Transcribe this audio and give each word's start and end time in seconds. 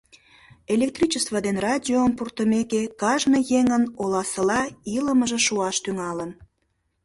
Электричество 0.75 1.37
ден 1.45 1.57
радиом 1.65 2.11
пуртымеке, 2.17 2.81
кажне 3.01 3.39
еҥын 3.59 3.83
оласыла 4.01 4.61
илымыже 4.95 5.39
шуаш 5.45 5.75
тӱҥалын. 5.83 6.31